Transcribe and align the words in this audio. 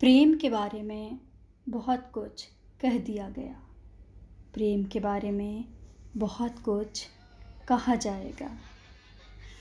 प्रेम 0.00 0.34
के 0.36 0.48
बारे 0.50 0.82
में 0.82 1.18
बहुत 1.68 2.10
कुछ 2.14 2.44
कह 2.80 2.98
दिया 2.98 3.28
गया। 3.28 3.54
प्रेम 4.54 4.84
के 4.84 5.00
बारे 5.00 5.30
में 5.30 5.64
बहुत 6.16 6.58
कुछ 6.58 7.06
कहा 7.68 7.94
जाएगा। 7.94 8.50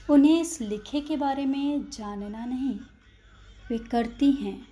उन्हें 0.10 0.42
इस 0.42 0.62
लिखे 0.62 1.02
के 1.02 1.18
बारे 1.18 1.46
में 1.46 1.90
जानना 1.90 2.46
नहीं, 2.46 2.80
वे 3.70 3.78
करती 3.78 4.32
हैं। 4.32 4.68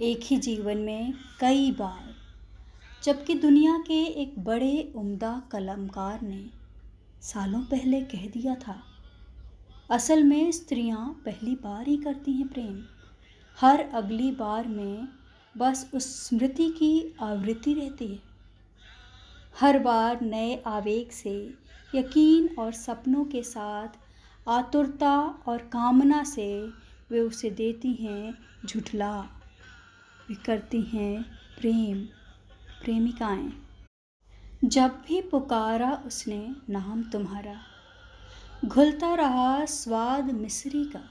एक 0.00 0.20
ही 0.22 0.36
जीवन 0.36 0.78
में 0.78 1.14
कई 1.40 1.70
बार, 1.72 2.14
जबकि 3.04 3.34
दुनिया 3.34 3.78
के 3.78 4.04
एक 4.22 4.38
बड़े 4.38 4.92
उम्दा 4.96 5.42
कलमकार 5.52 6.22
ने 6.22 6.50
सालों 7.22 7.60
पहले 7.60 8.00
कह 8.00 8.26
दिया 8.28 8.54
था, 8.54 8.82
असल 9.90 10.24
में 10.24 10.52
स्त्रियाँ 10.52 11.22
पहली 11.24 11.54
बार 11.54 11.86
ही 11.86 11.96
करती 11.96 12.32
हैं 12.32 12.48
प्रेम। 12.48 12.84
हर 13.60 13.80
अगली 13.80 14.32
बार 14.32 14.68
में 14.68 15.08
बस 15.56 15.90
उस 15.94 16.28
स्मृति 16.28 16.70
की 16.70 17.14
आवृत्ति 17.22 17.74
रहती 17.74 18.06
है। 18.06 18.18
हर 19.60 19.78
बार 19.78 20.20
नए 20.20 20.62
आवेग 20.66 21.10
से, 21.10 21.54
यकीन 21.94 22.56
और 22.58 22.72
सपनों 22.72 23.24
के 23.24 23.42
साथ, 23.42 23.88
आतुरता 24.48 25.18
और 25.18 25.58
कामना 25.58 26.24
से 26.24 26.70
वे 27.10 27.20
उसे 27.20 27.50
देती 27.50 27.92
हैं 27.92 28.38
झुठला। 28.66 29.20
वे 30.28 30.34
करती 30.34 30.82
हैं 30.82 31.22
प्रेम, 31.60 31.98
प्रेमिकाएँ। 32.84 33.52
जब 34.64 34.88
भी 34.88 35.20
पुकारा 35.20 36.02
उसने 36.06 36.56
नाम 36.70 37.02
तुम्हारा, 37.02 37.60
घुलता 38.64 39.14
रहा 39.14 39.64
स्वाद 39.64 40.24
मिश्री 40.24 40.84
का। 40.84 41.04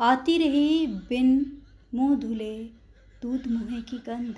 आती 0.00 0.38
रही 0.38 0.86
बिन 0.86 1.61
मुँह 1.94 2.16
धुले 2.16 2.64
दूध 3.22 3.46
मुँह 3.46 3.80
की 3.80 3.98
गंध। 3.98 4.34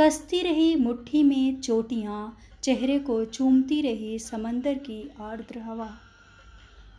कसती 0.00 0.42
रही 0.42 0.76
मुट्ठी 0.76 1.22
में 1.22 1.60
चोटियाँ, 1.60 2.38
चेहरे 2.62 2.98
को 2.98 3.24
चूमती 3.24 3.80
रही 3.82 4.18
समंदर 4.18 4.74
की 4.74 5.10
आर्द्र 5.20 5.58
हवा। 5.58 5.98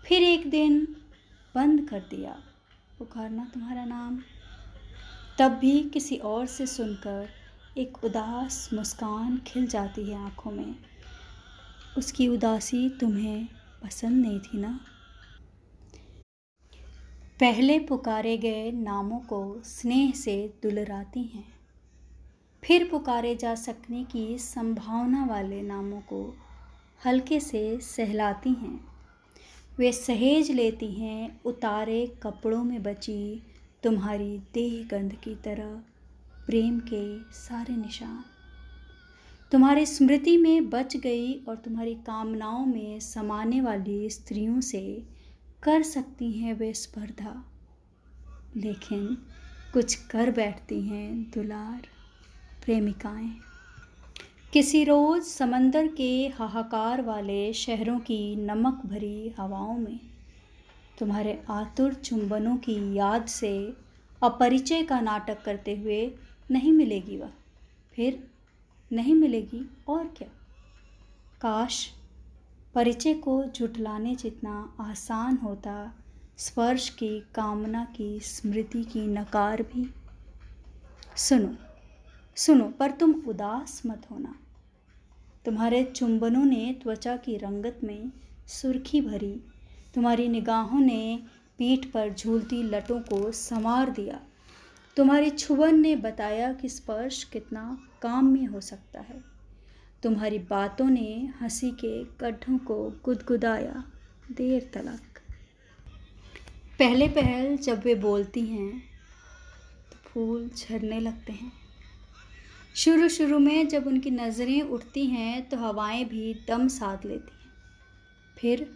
फिर 0.06 0.24
एक 0.24 0.50
दिन 0.50 0.96
बंद 1.56 1.90
कर 1.90 2.00
दिया 2.00 2.38
पुकारना 3.00 3.52
तुम्हारा 3.54 3.86
नाम। 3.86 4.20
तब 5.40 5.52
भी 5.52 5.82
किसी 5.82 6.18
और 6.18 6.46
से 6.46 6.68
सुनकर 6.68 7.30
एक 7.78 8.04
उदास 8.04 8.70
मुस्कान 8.74 9.42
खिल 9.48 9.68
जाती 9.68 10.04
है 10.04 10.26
आँखों 10.26 10.52
में। 10.52 10.76
उसकी 11.98 12.28
उदासी 12.28 12.90
तुम्हें 12.90 13.46
पसंद 13.84 14.26
नहीं 14.26 14.40
थी 14.40 14.58
ना? 14.58 14.80
पहले 17.40 17.80
पुकारे 17.80 18.38
गए 18.38 18.72
नामों 18.72 19.20
को 19.20 19.62
स्नेह 19.66 20.12
से 20.12 20.54
दुलराती 20.64 21.24
हैं। 21.24 21.46
फिर 22.64 22.88
पुकारे 22.92 23.36
जा 23.36 23.56
सकने 23.56 24.04
की 24.04 24.38
संभावना 24.38 25.26
वाले 25.26 25.62
नामों 25.62 26.02
को 26.02 26.38
हल्के 27.06 27.40
से 27.40 27.80
सहलाती 27.82 28.50
हैं। 28.50 28.82
वे 29.78 29.92
सहेज 29.92 30.52
लेती 30.52 30.92
हैं 30.92 31.42
उतारे 31.46 32.08
कपड़ों 32.24 32.64
में 32.64 32.84
बची 32.84 33.44
तुम्हारी 33.84 34.38
देह 34.54 34.98
गंध 34.98 35.14
की 35.14 35.36
तरह 35.36 35.72
प्रेम 36.46 36.80
के 36.80 37.20
सारे 37.20 37.76
निशान। 37.76 38.24
तुम्हारी 39.52 39.86
स्मृति 39.86 40.38
में 40.38 40.70
बच 40.70 40.98
गई 40.98 41.34
और 41.34 41.56
तुम्हारी 41.56 41.96
कामनाओं 41.96 42.66
में 42.66 43.00
समाने 43.00 43.62
वाली 43.62 44.10
स्त्रियों 44.10 44.62
से 44.62 45.19
कर 45.64 45.84
सकती 45.84 46.32
हैं 46.32 46.54
वे 46.54 46.74
स्पर्धा। 46.74 47.46
लेकिन 48.58 49.18
कुछ 49.74 49.96
कर 49.96 50.32
बैठती 50.32 50.82
हैं 50.82 51.24
दुलार 51.24 51.88
प्रेमिकाएँ। 52.66 53.38
किसी 54.54 54.84
रोज़ 54.84 55.24
समंदर 55.24 55.88
के 55.88 56.28
हाहाकार 56.28 57.02
वाले 57.02 57.54
शहरों 57.54 58.00
की 58.00 58.36
नमक 58.36 58.86
भरी 58.86 59.30
हवाओं 59.30 59.78
में 59.78 60.00
तुम्हारे 61.00 61.44
आतुर 61.50 61.94
चुंबनों 61.94 62.58
की 62.58 62.96
याद 62.96 63.26
से 63.26 63.74
अपरिचय 64.24 64.84
का 64.84 65.00
नाटक 65.00 65.42
करते 65.42 65.78
हुए 65.78 66.12
नहीं 66.52 66.72
मिलेगी 66.72 67.18
वह। 67.18 67.32
फिर 67.94 68.28
नहीं 68.92 69.16
मिलेगी 69.16 69.78
और 69.88 70.14
क्या? 70.18 70.28
काश 71.42 71.99
परिचय 72.80 73.14
को 73.14 73.44
जुटलाने 73.44 74.16
जितना 74.16 74.78
आसान 74.80 75.38
होता, 75.38 75.96
स्पर्श 76.38 76.90
की 76.90 77.20
कामना 77.36 77.86
की, 77.86 78.20
स्मृति 78.20 78.84
की 78.84 79.02
नकार 79.08 79.64
भी। 79.64 79.94
सुनो 81.18 81.56
सुनो, 82.36 82.66
पर 82.66 82.92
तुम 82.92 83.12
उदास 83.28 83.82
मत 83.86 84.08
होना। 84.12 84.36
तुम्हारे 85.46 85.84
चुंबनों 85.84 86.46
ने 86.46 86.80
त्वचा 86.84 87.18
की 87.18 87.38
रंगत 87.38 87.80
में 87.84 88.12
सुर्खी 88.48 89.02
भरी। 89.02 89.42
तुम्हारी 89.96 90.28
निगाहों 90.28 90.80
ने 90.80 91.24
पीठ 91.58 91.86
पर 91.86 92.14
झूलती 92.14 92.64
लटों 92.64 93.00
को 93.00 93.32
संवार 93.32 93.90
दिया। 93.90 94.22
तुम्हारी 94.98 95.30
छुबन 95.30 95.80
ने 95.80 95.96
बताया 95.96 96.54
कि 96.54 96.70
स्पर्श 96.70 97.24
कितना 97.24 97.78
काम 98.02 98.26
में 98.26 98.46
हो 98.46 98.62
सकता 98.62 99.00
है। 99.00 99.39
तुम्हारी 100.04 100.40
बातों 100.40 100.86
ने 100.86 101.34
हँसी 101.42 101.72
के 101.72 102.04
गड्ढों 102.04 102.58
को 102.58 102.76
गुदगुदाया 103.04 103.84
देर 104.32 104.70
तलक। 104.74 105.20
पहले 106.80 107.08
पहल 107.08 107.58
जब 107.58 107.82
वे 107.84 107.96
बोलती 107.96 108.42
हैं 108.42 108.80
तो 109.92 109.98
फूल 110.04 110.50
झरने 110.50 111.00
लगते 111.00 111.34
हैं। 111.34 111.52
शुरू 112.76 113.10
शुरू 113.10 113.40
में 113.40 113.68
जब 113.68 113.88
उनकी 113.88 114.12
नज़रें 114.12 114.62
उठती 114.62 115.06
हैं 115.06 115.50
तो 115.50 115.58
हवाएँ 115.58 116.06
भी 116.06 116.34
दम 116.48 116.68
साध 116.68 117.06
लेती 117.06 117.32
हैं। 117.32 117.52
फिर 118.38 118.70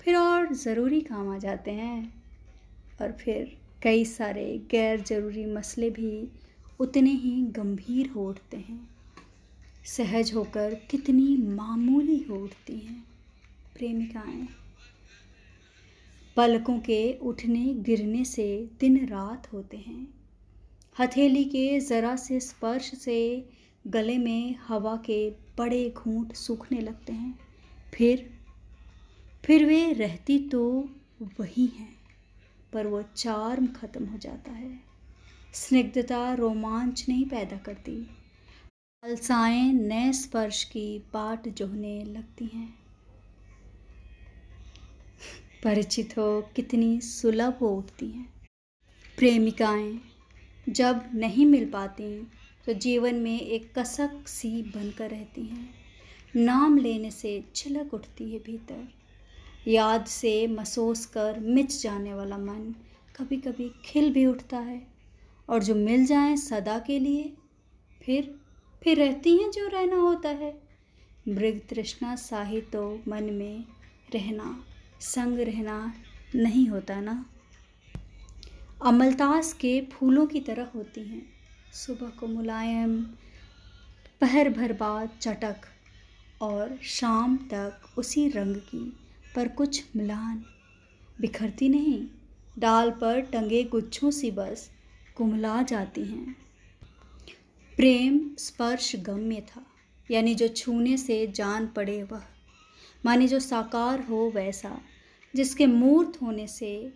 फिर 0.00 0.16
और 0.16 0.52
ज़रूरी 0.54 1.00
काम 1.00 1.28
आ 1.28 1.38
जाते 1.38 1.70
हैं। 1.70 2.24
और 3.02 3.12
फिर 3.12 3.56
कई 3.82 4.04
सारे 4.04 4.62
गैर 4.70 5.00
ज़रूरी 5.00 5.46
मसले 5.46 5.90
भी 5.90 6.28
उतने 6.80 7.10
ही 7.10 7.42
गंभीर 7.42 8.08
हो 8.08 8.28
उठते 8.28 8.56
हैं। 8.56 8.95
सहज 9.86 10.32
होकर 10.34 10.74
कितनी 10.90 11.36
मामूली 11.36 12.18
हो 12.20 12.36
उठती 12.36 12.78
हैं 12.78 13.04
प्रेमिकाएँ। 13.76 14.46
पलकों 16.36 16.78
के 16.78 17.12
उठने 17.22 17.64
गिरने 17.80 18.24
से 18.24 18.46
दिन 18.80 19.06
रात 19.06 19.52
होते 19.52 19.76
हैं। 19.76 20.06
हथेली 20.96 21.44
के 21.44 21.78
ज़रा 21.80 22.14
से 22.16 22.40
स्पर्श 22.40 22.90
से 22.94 23.18
गले 23.86 24.18
में 24.18 24.54
हवा 24.68 24.96
के 24.96 25.30
बड़े 25.58 25.88
घूंट 25.90 26.32
सूखने 26.32 26.80
लगते 26.80 27.12
हैं। 27.12 27.38
फिर 27.94 28.28
फिर 29.44 29.64
वे 29.64 29.92
रहती 29.92 30.38
तो 30.48 30.62
वही 31.40 31.66
हैं, 31.66 31.94
पर 32.72 32.86
वो 32.86 33.02
चार्म 33.16 33.66
ख़त्म 33.66 34.04
हो 34.04 34.18
जाता 34.18 34.52
है। 34.52 34.78
स्निग्धता 35.54 36.32
रोमांच 36.34 37.04
नहीं 37.08 37.24
पैदा 37.24 37.56
करती। 37.56 37.98
अलसाएँ 39.06 39.72
नए 39.72 40.12
स्पर्श 40.12 40.62
की 40.64 40.98
बाट 40.98 41.48
जोहने 41.48 42.04
लगती 42.04 42.44
हैं। 42.44 42.78
परिचित 45.64 46.16
हो 46.18 46.40
कितनी 46.56 47.00
सुलभ 47.00 47.58
हो 47.60 47.68
उठती 47.68 48.06
हैं। 48.06 48.48
प्रेमिकाएँ 49.18 50.00
जब 50.68 51.02
नहीं 51.14 51.46
मिल 51.46 51.68
पाती 51.70 52.08
तो 52.66 52.72
जीवन 52.72 53.14
में 53.14 53.40
एक 53.40 53.78
कसक 53.78 54.28
सी 54.28 54.50
बनकर 54.62 55.10
रहती 55.10 55.44
हैं। 55.46 55.68
नाम 56.36 56.78
लेने 56.78 57.10
से 57.10 57.44
छिलक 57.54 57.94
उठती 57.94 58.32
है 58.32 58.38
भीतर। 58.38 58.88
याद 59.68 60.06
से 60.06 60.46
महसूस 60.46 61.06
कर 61.06 61.38
मिच 61.40 61.82
जाने 61.82 62.14
वाला 62.14 62.38
मन 62.38 62.74
कभी 63.16 63.36
कभी 63.36 63.70
खिल 63.84 64.12
भी 64.12 64.26
उठता 64.26 64.58
है। 64.58 64.86
और 65.48 65.62
जो 65.62 65.74
मिल 65.74 66.06
जाए 66.06 66.36
सदा 66.36 66.78
के 66.78 66.98
लिए, 66.98 67.32
फिर 68.02 68.45
फिर 68.84 68.96
रहती 68.96 69.36
हैं 69.36 69.50
जो 69.50 69.68
रहना 69.68 69.96
होता 69.96 70.28
है। 70.28 70.62
मृग 71.28 71.60
तृष्णा 71.70 72.16
साही 72.16 72.60
तो 72.60 73.00
मन 73.08 73.24
में 73.24 73.64
रहना, 74.14 74.64
संग 75.00 75.38
रहना 75.38 75.94
नहीं 76.34 76.68
होता 76.68 77.00
ना। 77.00 77.26
अमलतास 78.84 79.52
के 79.52 79.80
फूलों 79.92 80.26
की 80.26 80.40
तरह 80.40 80.64
होती 80.64 81.00
हैं। 81.00 81.26
सुबह 81.72 82.08
को 82.08 82.26
मुलायम, 82.26 83.02
पहर 84.20 84.50
भर 84.50 84.72
बाद 84.72 85.10
चटक, 85.20 85.56
और 86.42 86.78
शाम 86.82 87.36
तक 87.36 87.98
उसी 87.98 88.28
रंग 88.28 88.56
की, 88.56 88.96
पर 89.36 89.48
कुछ 89.48 89.84
मिलान। 89.96 90.44
बिखरती 91.20 91.68
नहीं, 91.68 92.06
डाल 92.58 92.90
पर 92.90 93.20
टंगे 93.20 93.64
गुच्छों 93.64 94.10
सी 94.10 94.30
बस, 94.30 94.70
कुमला 95.16 95.62
जाती 95.62 96.04
हैं। 96.04 96.45
प्रेम 97.76 98.30
स्पर्श 98.38 98.96
गम्य 98.96 99.40
था, 99.40 99.66
यानी 100.10 100.34
जो 100.34 100.48
छूने 100.48 100.96
से 100.96 101.26
जान 101.26 101.66
पड़े 101.66 102.02
वह। 102.02 102.22
माने 103.06 103.28
जो 103.28 103.40
साकार 103.40 104.00
हो 104.00 104.32
वैसा, 104.34 104.80
जिसके 105.36 105.66
मूर्त 105.66 106.22
होने 106.22 106.46
से, 106.46 106.92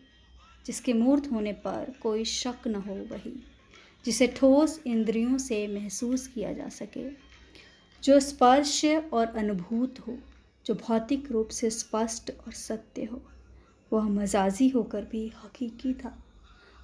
जिसके 0.67 0.93
मूर्त 0.93 1.33
होने 1.33 1.53
पर 1.53 1.95
कोई 2.03 2.25
शक 2.25 2.59
न 2.67 2.75
हो 2.75 2.95
वही, 2.95 3.47
जिसे 4.05 4.27
ठोस 4.27 4.81
इंद्रियों 4.87 5.39
से 5.39 5.69
महसूस 5.69 6.27
किया 6.27 6.53
जा 6.53 6.69
सके। 6.69 7.11
जो 8.05 8.21
स्पर्श 8.21 8.85
और 9.13 9.27
अनुभूत 9.27 9.95
हो, 10.01 10.19
जो 10.67 10.75
भौतिक 10.75 11.33
रूप 11.33 11.49
से 11.49 11.71
स्पष्ट 11.71 12.31
और 12.47 12.53
सत्य 12.53 13.05
हो, 13.05 13.23
वह 13.93 14.03
मजाजी 14.03 14.69
होकर 14.69 15.05
भी 15.05 15.33
हकीकी 15.45 15.95
था। 15.95 16.25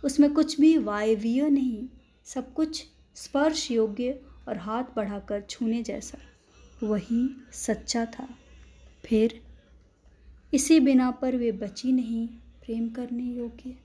उसमें 0.05 0.35
कुछ 0.35 0.61
भी 0.61 0.79
वायवीय 0.79 1.49
नहीं, 1.49 1.89
सब 2.25 2.55
कुछ 2.55 2.87
स्पर्श 3.17 3.71
योग्य 3.71 4.21
और 4.49 4.59
हाथ 4.59 4.85
बढ़ाकर 4.97 5.41
छूने 5.41 5.83
जैसा। 5.83 6.19
वही 6.87 7.45
सच्चा 7.53 8.05
था। 8.05 8.29
फिर 9.05 9.41
इसी 10.55 10.81
बिना 10.81 11.11
पर 11.11 11.37
वे 11.37 11.53
बची 11.53 11.93
नहीं 11.93 12.29
प्रेम 12.29 12.89
करने 12.89 13.23
योग्य। 13.23 13.77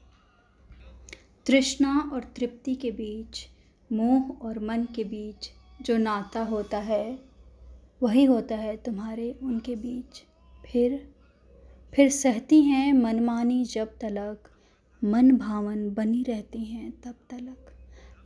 तृष्णा 1.46 2.10
और 2.14 2.24
तृप्ति 2.24 2.76
के 2.76 2.92
बीच, 2.92 3.48
मोह 3.92 4.48
और 4.48 4.60
मन 4.60 4.88
के 4.96 5.04
बीच 5.04 5.52
जो 5.82 5.98
नाता 5.98 6.44
होता 6.44 6.78
है, 6.78 7.20
वही 8.04 8.26
होता 8.26 8.56
है 8.56 8.78
तुम्हारे 8.78 9.40
उनके 9.44 9.76
बीच। 9.76 10.24
फिर 10.72 11.14
फिर 11.96 12.10
सहती 12.10 12.62
हैं 12.62 12.94
मनमानी 12.94 13.66
जब 13.66 13.98
तलक, 14.02 14.52
मन 15.04 15.32
भावन 15.32 15.94
बनी 15.94 16.24
रहती 16.24 16.66
हैं 16.66 17.02
तब 17.02 17.16
तलक। 17.30 17.68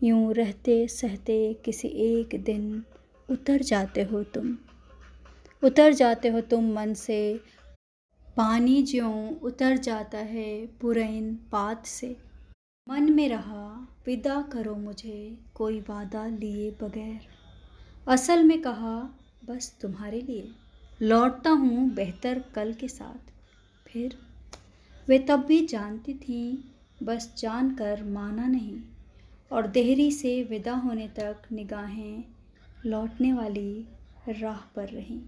यूँ 0.06 0.34
रहते 0.34 0.88
सहते 0.88 1.54
किसी 1.54 1.88
एक 1.88 2.44
दिन 2.44 2.84
उतर 3.30 3.62
जाते 3.62 4.04
हो 4.04 4.24
तुम। 4.24 4.57
उतर 5.63 5.94
जाते 5.94 6.30
हो 6.30 6.42
तुम 6.42 6.74
मन 6.74 6.94
से, 6.94 7.42
पानी 8.38 8.84
ज्यों 8.84 9.40
उतर 9.40 9.78
जाता 9.78 10.18
है 10.18 10.68
पुरैन 10.68 11.36
पात 11.52 11.86
से। 11.86 12.18
मन 12.90 13.12
में 13.13 13.30
रहा, 13.30 13.88
विदा 14.06 14.42
करो 14.42 14.75
मुझे, 14.75 15.38
कोई 15.56 15.80
वादा 15.80 16.28
लिए 16.28 16.72
बगैर। 16.72 17.19
असल 18.08 18.44
में 18.44 18.62
कहा, 18.62 19.19
बस 19.46 19.78
तुम्हारे 19.81 20.22
लिए। 20.22 20.51
लौटता 21.01 21.50
हूँ 21.50 21.90
बेहतर 21.90 22.44
कल 22.56 22.74
के 22.74 22.88
साथ। 22.88 23.31
फिर 23.88 24.18
वे 25.08 25.19
तब 25.19 25.46
भी 25.46 25.66
जानती 25.68 26.13
थीं, 26.13 26.58
बस 27.04 27.34
जानकर 27.38 28.04
माना 28.04 28.48
नहीं। 28.48 28.80
और 29.56 29.68
देहरी 29.68 30.12
से 30.12 30.44
विदा 30.44 30.74
होने 30.74 31.07
तक 31.07 31.42
निगाहें 31.52 32.24
लौटने 32.86 33.34
वाली 33.34 33.86
राह 34.30 34.60
पर 34.75 34.88
रहीं। 34.88 35.19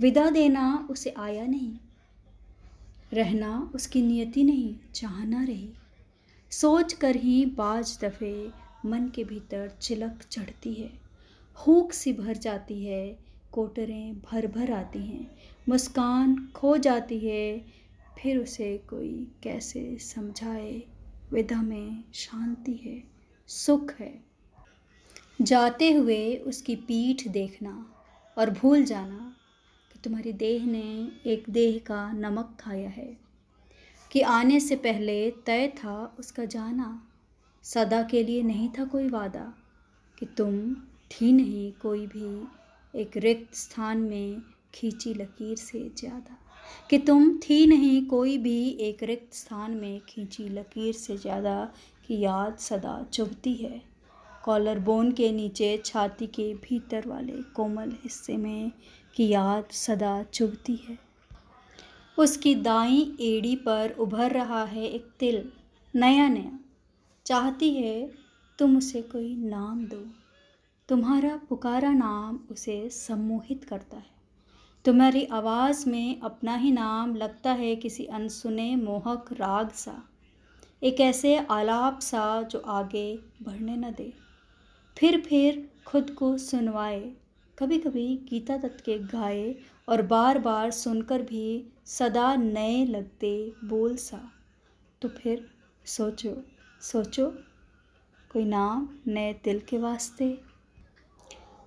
विदा 0.00 0.30
देना 0.30 0.88
उसे 0.90 1.10
आया 1.10 1.46
नहीं, 1.46 1.72
रहना 3.12 3.72
उसकी 3.74 4.02
नियति 4.02 4.44
नहीं, 4.44 4.74
चाहना 4.94 5.42
रही। 5.44 5.70
सोच 6.50 6.92
कर 6.92 7.16
ही 7.16 7.46
बाज 7.46 7.98
दफ़े 8.02 8.50
मन 8.86 9.08
के 9.08 9.24
भीतर 9.24 9.68
चिलक 9.82 10.22
चढ़ती 10.30 10.74
है। 10.74 10.90
हूक 11.58 11.92
सी 11.92 12.12
भर 12.12 12.36
जाती 12.36 12.84
है, 12.84 13.18
कोटरें 13.52 14.18
भर 14.18 14.46
भर 14.46 14.72
आती 14.72 14.98
हैं। 14.98 15.30
मुस्कान 15.68 16.48
खो 16.54 16.76
जाती 16.76 17.18
है, 17.18 17.64
फिर 18.22 18.38
उसे 18.38 18.78
कोई 18.78 19.32
कैसे 19.42 19.98
समझाए? 19.98 20.82
विदा 21.34 21.60
में 21.62 22.04
शांति 22.14 22.72
है, 22.76 23.02
सुख 23.48 23.92
है। 23.92 24.12
जाते 25.42 25.90
हुए 25.92 26.36
उसकी 26.38 26.76
पीठ 26.78 27.26
देखना 27.28 27.74
और 28.36 28.50
भूल 28.52 28.84
जाना 28.84 29.34
कि 29.90 29.98
तुम्हारी 30.04 30.32
देह 30.34 30.66
ने 30.66 31.10
एक 31.26 31.44
देह 31.50 31.78
का 31.86 32.10
नमक 32.12 32.56
खाया 32.60 32.88
है, 32.90 33.16
कि 34.10 34.20
आने 34.20 34.60
से 34.60 34.76
पहले 34.78 35.30
तय 35.46 35.66
था 35.76 35.96
उसका 36.18 36.44
जाना। 36.46 36.86
सदा 37.64 38.02
के 38.02 38.22
लिए 38.22 38.42
नहीं 38.42 38.68
था 38.78 38.84
कोई 38.84 39.08
वादा 39.08 39.52
कि 40.18 40.26
तुम 40.36 40.74
थी 41.10 41.32
नहीं 41.32 41.70
कोई 41.82 42.06
भी 42.06 43.00
एक 43.00 43.16
रिक्त 43.16 43.54
स्थान 43.56 43.98
में 44.00 44.42
खींची 44.74 45.14
लकीर 45.14 45.56
से 45.58 45.88
ज़्यादा। 45.98 46.38
कि 46.90 46.98
तुम 46.98 47.38
थी 47.38 47.66
नहीं, 47.66 48.06
कोई 48.06 48.38
भी 48.38 48.68
एक 48.80 49.02
रिक्त 49.02 49.34
स्थान 49.34 49.70
में 49.70 50.00
खींची 50.00 50.48
लकीर 50.48 50.94
से 50.94 51.16
ज़्यादा 51.16 51.72
कि 52.06 52.18
याद 52.20 52.56
सदा 52.56 53.02
चुभती 53.12 53.54
है। 53.54 53.82
कॉलर 54.44 54.78
बोन 54.78 55.12
के 55.12 55.32
नीचे, 55.32 55.82
छाती 55.84 56.26
के 56.26 56.54
भीतर 56.54 57.08
वाले 57.08 57.32
कोमल 57.32 57.92
हिस्से 58.02 58.36
में 58.36 58.72
कि 59.14 59.28
याद 59.28 59.64
सदा 59.72 60.22
चुभती 60.22 60.76
है। 60.88 60.98
उसकी 62.18 62.54
दाई 62.54 63.00
एड़ी 63.20 63.56
पर 63.56 63.90
उभर 63.90 64.30
रहा 64.30 64.64
है 64.64 64.88
एक 64.88 65.08
तिल, 65.18 65.52
नया 65.94 66.28
नया। 66.28 66.58
चाहती 67.26 67.70
है, 67.74 68.10
तुम 68.58 68.76
उसे 68.78 69.02
कोई 69.02 69.36
नाम 69.36 69.84
दो। 69.86 70.04
तुम्हारा 70.88 71.36
पुकारा 71.48 71.92
नाम 71.92 72.40
उसे 72.50 72.88
सम्मोहित 72.88 73.64
करता 73.64 73.96
है। 73.96 74.13
तुम्हारी 74.84 75.24
आवाज़ 75.24 75.88
में 75.88 76.20
अपना 76.20 76.56
ही 76.56 76.70
नाम 76.70 77.16
लगता 77.16 77.52
है 77.52 77.76
किसी 77.76 78.04
अनसुने 78.04 78.76
मोहक 78.76 79.32
राग 79.32 79.70
सा। 79.70 80.08
एक 80.82 81.00
ऐसे 81.00 81.38
आलाप 81.38 81.98
सा 81.98 82.42
जो 82.42 82.58
आगे 82.58 83.18
बढ़ने 83.42 83.76
न 83.76 83.90
दे। 83.90 84.12
फिर 84.98 85.20
फिर 85.20 85.70
खुद 85.86 86.10
को 86.10 86.38
सुनवाए। 86.38 87.12
कभी 87.58 87.78
कभी 87.78 88.16
गीता 88.16 88.56
दत्त 88.56 88.84
के 88.84 88.98
गाए 88.98 89.54
और 89.88 90.02
बार 90.02 90.38
बार 90.38 90.70
सुनकर 90.70 91.22
भी 91.22 91.72
सदा 91.84 92.36
नए 92.36 92.84
लगते 92.84 93.52
बोल 93.64 93.96
सा। 93.96 94.32
तो 95.02 95.08
फिर 95.08 95.50
सोचो 95.84 96.42
सोचो, 96.82 97.30
कोई 98.32 98.44
नाम 98.44 98.88
नए 99.06 99.32
दिल 99.44 99.60
के 99.60 99.78
वास्ते? 99.78 100.40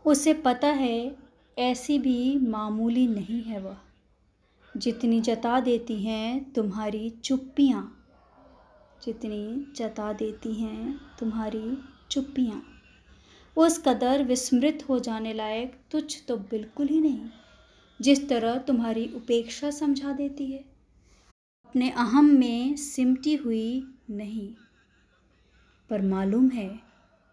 उसे 0.06 0.34
पता 0.34 0.68
है 0.68 1.27
ऐसी 1.58 1.98
भी 2.00 2.38
मामूली 2.40 3.08
नहीं 3.08 3.42
है 3.44 3.60
वह। 3.60 3.78
जितनी 4.76 5.20
जता 5.22 5.60
देती 5.60 5.96
हैं 6.04 6.52
तुम्हारी 6.54 7.10
चुप्पियाँ, 7.24 7.82
जितनी 9.06 9.74
जता 9.76 10.12
देती 10.14 10.54
हैं 10.54 11.00
तुम्हारी 11.20 11.78
चुप्पियाँ। 12.12 12.62
उस 13.58 13.78
कदर 13.78 14.24
विस्मृत 14.24 14.86
हो 14.90 15.00
जाने 15.00 15.34
लायक 15.34 15.76
तुच्छ 15.92 16.22
तो 16.28 16.38
बिल्कुल 16.38 16.88
ही 16.88 17.00
नहीं, 17.00 17.26
जिस 18.00 18.28
तरह 18.30 18.58
तुम्हारी 18.58 19.08
उपेक्षा 19.16 19.72
समझा 19.72 20.14
देती 20.14 20.46
है। 20.46 20.60
अपने 21.66 21.90
अहम 21.92 22.26
में 22.26 22.76
सिमटी 22.76 23.36
हुई 23.36 23.84
नहीं, 24.10 24.50
पर 25.90 26.02
मालूम 26.02 26.50
है, 26.50 26.70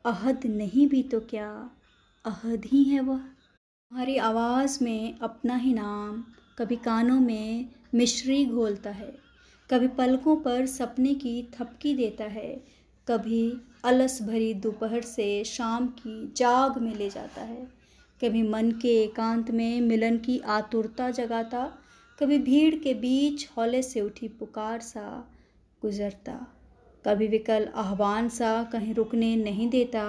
अहद 0.04 0.46
नहीं 0.46 0.86
भी 0.88 1.02
तो 1.02 1.20
क्या 1.20 1.50
अहद 2.24 2.64
ही 2.64 2.82
है 2.84 3.00
वह। 3.00 3.20
हमारी 3.90 4.16
आवाज़ 4.16 4.76
में 4.84 5.18
अपना 5.22 5.56
ही 5.56 5.72
नाम 5.74 6.22
कभी 6.58 6.76
कानों 6.76 7.18
में 7.20 7.68
मिश्री 7.94 8.44
घोलता 8.46 8.90
है, 8.90 9.12
कभी 9.70 9.88
पलकों 9.88 10.34
पर 10.36 10.66
सपने 10.66 11.12
की 11.14 11.42
थपकी 11.52 11.94
देता 11.94 12.24
है, 12.24 12.50
कभी 13.08 13.52
अलस 13.84 14.20
भरी 14.22 14.52
दोपहर 14.54 15.02
से 15.02 15.44
शाम 15.44 15.86
की 15.98 16.32
जाग 16.36 16.78
में 16.78 16.94
ले 16.94 17.08
जाता 17.10 17.42
है, 17.42 17.62
कभी 18.20 18.42
मन 18.42 18.70
के 18.82 18.96
एकांत 19.02 19.50
में 19.50 19.80
मिलन 19.80 20.18
की 20.18 20.38
आतुरता 20.48 21.10
जगाता, 21.12 21.64
कभी 22.18 22.38
भीड़ 22.40 22.74
के 22.74 22.94
बीच 22.96 23.48
हौले 23.56 23.82
से 23.82 24.00
उठी 24.00 24.28
पुकार 24.34 24.80
सा 24.80 25.08
गुजरता, 25.82 26.38
कभी 27.04 27.28
विकल 27.28 27.68
आह्वान 27.76 28.28
सा 28.32 28.62
कहीं 28.64 28.94
रुकने 28.94 29.34
नहीं 29.36 29.70
देता, 29.70 30.06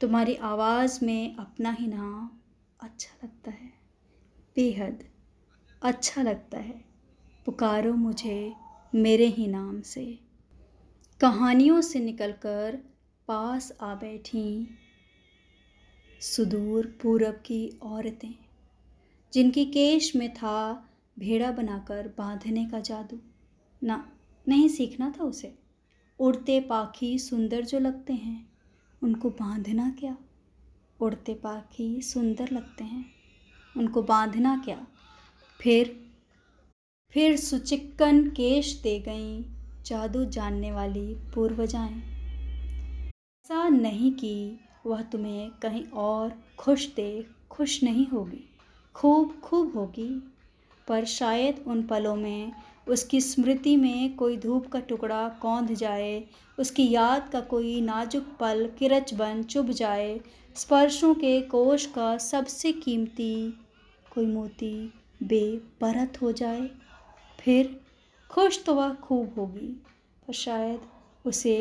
तुम्हारी 0.00 0.34
आवाज़ 0.46 1.04
में 1.04 1.36
अपना 1.36 1.70
ही 1.70 1.86
नाम 1.86 2.28
अच्छा 2.96 3.26
लगता 3.26 3.50
है। 3.50 3.72
बेहद 4.56 5.04
अच्छा 5.82 6.22
लगता 6.22 6.58
है। 6.58 6.84
पुकारो 7.46 7.94
मुझे 7.94 8.52
मेरे 8.94 9.26
ही 9.26 9.46
नाम 9.46 9.80
से। 9.80 10.18
कहानियों 11.20 11.80
से 11.80 12.00
निकलकर 12.00 12.78
पास 13.28 13.72
आ 13.80 13.94
बैठी 13.94 14.78
सुदूर 16.20 16.98
पूरब 17.02 17.34
की 17.34 17.78
औरतें, 17.82 18.34
जिनकी 19.32 19.64
केश 19.64 20.16
में 20.16 20.34
था 20.34 20.88
भेड़ा 21.18 21.52
बनाकर 21.52 22.14
बांधने 22.18 22.66
का 22.66 22.80
जादू। 22.80 23.20
ना, 23.84 24.12
नहीं 24.48 24.68
सीखना 24.68 25.14
था 25.20 25.24
उसे? 25.24 25.58
उड़ते 26.18 26.60
पाखी 26.60 27.18
सुंदर 27.18 27.64
जो 27.64 27.78
लगते 27.78 28.12
हैं, 28.12 28.52
उनको 29.02 29.30
बांधना 29.30 29.90
क्या? 29.90 30.16
उड़ते 31.00 31.34
पाखी 31.34 32.02
सुंदर 32.02 32.50
लगते 32.52 32.84
हैं। 32.84 33.04
उनको 33.76 34.02
बांधना 34.02 34.56
क्या? 34.64 34.86
फिर 35.60 35.94
फिर 37.14 37.36
सुचिक्कन 37.36 38.28
केश 38.30 38.72
दे 38.82 38.98
गई, 38.98 39.42
जादू 39.86 40.24
जानने 40.24 40.72
वाली 40.72 41.06
पूर्वजाएँ। 41.34 41.96
ऐसा 43.44 43.68
नहीं 43.68 44.12
कि 44.12 44.60
वह 44.86 45.02
तुम्हें 45.02 45.50
कहीं 45.50 45.84
और 45.84 46.32
खुश 46.58 46.86
दे, 46.94 47.26
खुश 47.50 47.82
नहीं 47.82 48.06
होगी, 48.06 48.44
खूब 48.94 49.40
खूब 49.40 49.76
होगी, 49.76 50.10
पर 50.88 51.04
शायद 51.04 51.64
उन 51.66 51.82
पलों 51.82 52.16
में 52.16 52.52
उसकी 52.86 53.20
स्मृति 53.20 53.76
में 53.76 54.14
कोई 54.16 54.36
धूप 54.36 54.66
का 54.66 54.80
टुकड़ा 54.80 55.28
कौंध 55.42 55.72
जाए, 55.72 56.24
उसकी 56.58 56.88
याद 56.90 57.28
का 57.28 57.40
कोई 57.40 57.80
नाजुक 57.80 58.26
पल 58.40 58.68
किरच 58.78 59.14
बन 59.14 59.42
चुभ 59.42 59.70
जाए, 59.70 60.20
स्पर्शों 60.56 61.14
के 61.14 61.40
कोश 61.40 61.86
का 61.86 62.16
सबसे 62.18 62.72
कीमती 62.72 63.50
कोई 64.14 64.26
मोती 64.26 64.74
बेपरत 65.22 66.20
हो 66.22 66.32
जाए। 66.32 66.68
फिर 67.40 67.80
खुश 68.30 68.62
तो 68.64 68.74
वह 68.74 68.94
खूब 68.94 69.34
होगी, 69.38 69.68
पर 70.26 70.32
शायद 70.32 70.80
उसे 71.24 71.56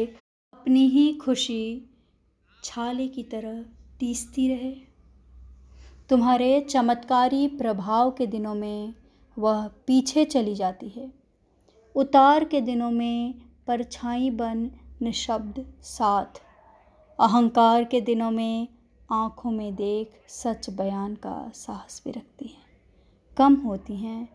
अपनी 0.53 0.87
ही 0.87 1.11
खुशी 1.13 1.89
छाले 2.63 3.07
की 3.07 3.23
तरह 3.23 3.63
तीसती 3.99 4.47
रहे। 4.49 4.71
तुम्हारे 6.09 6.59
चमत्कारी 6.61 7.47
प्रभाव 7.47 8.11
के 8.11 8.27
दिनों 8.27 8.53
में 8.55 8.93
वह 9.39 9.67
पीछे 9.67 10.25
चली 10.25 10.55
जाती 10.55 10.89
है। 10.89 11.11
उतार 11.95 12.43
के 12.43 12.61
दिनों 12.61 12.91
में 12.91 13.33
परछाई 13.67 14.29
बन 14.29 14.71
निशब्द 15.01 15.73
साथ। 15.81 16.41
अहंकार 17.19 17.83
के 17.83 18.01
दिनों 18.01 18.31
में 18.31 18.67
आँखों 19.11 19.51
में 19.51 19.75
देख 19.75 20.11
सच 20.27 20.69
बयान 20.69 21.15
का 21.15 21.51
साहस 21.55 22.01
भी 22.05 22.11
रखती 22.11 22.45
हैं। 22.45 22.65
कम 23.37 23.55
होती 23.55 23.95
हैं, 23.95 24.29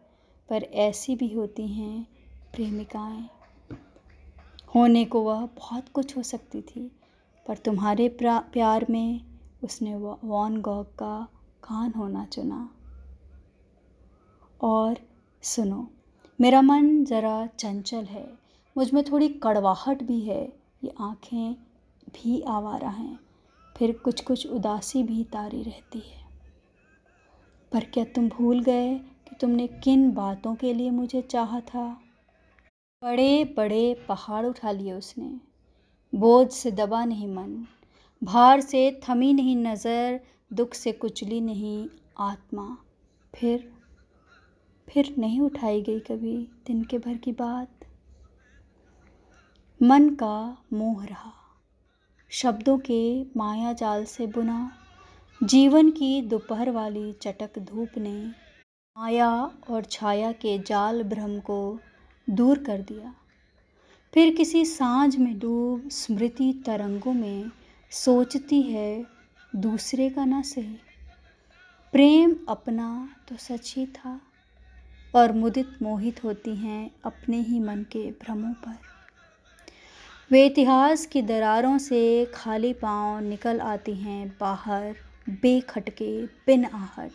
पर 0.49 0.63
ऐसी 0.63 1.17
भी 1.17 1.33
होती 1.33 1.69
हैं 1.69 2.07
प्रेमिकाएँ। 2.55 3.31
होने 4.75 5.05
को 5.05 5.23
वह 5.23 5.47
बहुत 5.47 5.89
कुछ 5.89 6.17
हो 6.17 6.23
सकती 6.23 6.63
थी, 6.63 6.93
पर 7.47 7.57
तुम्हारे 7.57 8.09
प्यार 8.21 8.87
में 8.91 9.21
उसने 9.65 9.97
वॉन 10.25 10.61
गॉग 10.61 10.87
का 10.87 11.29
कान 11.63 11.93
होना 11.97 12.25
चुना। 12.25 12.71
और 14.61 14.99
सुनो, 15.43 15.89
मेरा 16.41 16.63
मन 16.63 17.05
ज़रा 17.05 17.47
चंचल 17.47 18.05
है, 18.05 18.39
मुझमें 18.77 19.05
थोड़ी 19.05 19.29
कड़वाहट 19.29 20.03
भी 20.03 20.21
है, 20.21 20.53
ये 20.85 20.93
आँखें 21.01 21.55
भी 22.09 22.41
आवारा 22.43 22.89
हैं, 22.89 23.21
फिर 23.77 23.93
कुछ 23.93 24.21
कुछ 24.21 24.47
उदासी 24.47 25.03
भी 25.03 25.25
तारी 25.25 25.63
रहती 25.63 25.99
है। 25.99 26.21
पर 27.73 27.85
क्या 27.85 28.05
तुम 28.05 28.29
भूल 28.29 28.61
गए 28.61 28.99
कि 28.99 29.37
तुमने 29.41 29.67
किन 29.67 30.11
बातों 30.11 30.55
के 30.55 30.73
लिए 30.75 30.91
मुझे 30.91 31.23
चाहा 31.23 31.61
था? 31.61 32.01
बड़े 33.03 33.45
बड़े 33.57 33.95
पहाड़ 34.09 34.47
उठा 34.47 34.71
लिए 34.71 34.93
उसने। 34.93 35.41
बोझ 36.15 36.51
से 36.51 36.71
दबा 36.71 37.05
नहीं 37.05 37.29
मन, 37.29 37.67
भार 38.25 38.61
से 38.61 39.01
थमी 39.09 39.33
नहीं 39.33 39.57
नज़र, 39.57 40.21
दुख 40.53 40.75
से 40.75 40.93
कुचली 40.93 41.41
नहीं 41.41 41.89
आत्मा। 42.19 42.77
फिर 43.35 43.80
फिर 44.91 45.15
नहीं 45.19 45.41
उठाई 45.41 45.83
गई 45.83 46.01
कभी 46.01 46.37
दिन 46.67 46.83
के 46.85 46.99
भर 46.99 47.17
की 47.17 47.33
बात। 47.33 47.85
मन 49.81 50.09
का 50.15 50.59
मोह 50.73 51.05
रहा, 51.05 51.33
शब्दों 52.31 52.79
के 52.79 53.23
माया 53.37 53.73
जाल 53.73 54.05
से 54.05 54.27
बुना, 54.27 54.71
जीवन 55.41 55.91
की 55.91 56.21
दोपहर 56.23 56.71
वाली 56.71 57.13
चटक 57.13 57.59
धूप 57.59 57.99
ने 57.99 58.17
माया 58.97 59.31
और 59.71 59.85
छाया 59.85 60.33
के 60.33 60.59
जाल 60.59 61.03
भ्रम 61.03 61.39
को 61.41 61.79
दूर 62.31 62.59
कर 62.59 62.81
दिया। 62.81 63.15
फिर 64.15 64.35
किसी 64.35 64.65
साँझ 64.65 65.17
में 65.17 65.39
डूब 65.39 65.89
स्मृति 65.89 66.53
तरंगों 66.67 67.13
में 67.13 67.51
सोचती 67.91 68.63
है, 68.63 69.07
दूसरे 69.57 70.11
का 70.11 70.25
ना 70.25 70.43
सही। 70.43 70.77
प्रेम 71.93 72.37
अपना 72.49 73.09
तो 73.29 73.37
सच 73.37 73.75
ही 73.77 73.87
था। 73.87 74.21
और 75.15 75.33
मुदित 75.33 75.83
मोहित 75.83 76.25
होती 76.25 76.57
हैं 76.57 76.91
अपने 77.05 77.41
ही 77.41 77.61
मन 77.61 77.83
के 77.83 78.11
भ्रमों 78.11 78.53
पर। 78.53 78.79
वे 80.31 80.47
इतिहास 80.47 81.07
की 81.07 81.23
दरारों 81.23 81.79
से 81.79 82.25
खाली 82.35 82.73
पाँव 82.73 83.21
निकल 83.21 83.61
आती 83.61 83.95
हैं 83.95 84.37
बाहर, 84.41 84.95
बेखटके, 85.31 86.27
बिन 86.27 86.65
आहट। 86.65 87.13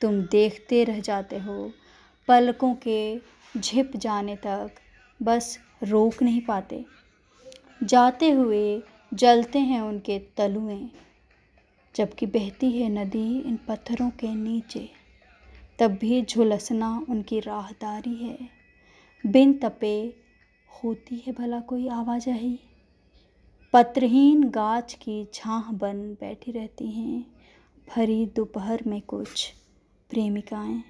तुम 0.00 0.22
देखते 0.22 0.84
रह 0.84 1.00
जाते 1.00 1.38
हो, 1.38 1.72
पलकों 2.28 2.74
के 2.74 3.20
झिप 3.58 3.96
जाने 3.96 4.36
तक, 4.36 4.70
बस 5.22 5.58
रोक 5.82 6.22
नहीं 6.22 6.40
पाते। 6.40 6.84
जाते 7.82 8.30
हुए 8.30 8.82
जलते 9.14 9.58
हैं 9.58 9.80
उनके 9.80 10.18
तलुएँ, 10.36 10.90
जबकि 11.94 12.26
बहती 12.26 12.70
है 12.70 12.88
नदी 12.88 13.40
इन 13.40 13.58
पत्थरों 13.68 14.10
के 14.10 14.34
नीचे। 14.34 15.03
तब 15.78 15.90
भी 15.90 16.22
झुलसना 16.22 17.06
उनकी 17.08 17.40
राहदारी 17.40 18.14
है। 18.14 18.38
बिन 19.26 19.58
तपे 19.58 20.14
होती 20.68 21.24
है 21.26 21.32
भला 21.32 21.60
कोई 21.60 21.88
आवाजाही। 21.88 22.58
पत्रहीन 23.72 24.44
गाछ 24.44 24.94
की 24.94 25.28
छाह 25.34 25.72
बन 25.72 26.16
बैठी 26.20 26.52
रहती 26.52 26.90
हैं। 26.90 27.26
भरी 27.88 28.26
दोपहर 28.26 28.82
में 28.86 29.00
कुछ 29.00 29.54
प्रेमिकाएँ। 30.10 30.82